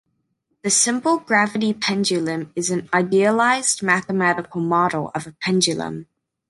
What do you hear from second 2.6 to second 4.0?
an idealized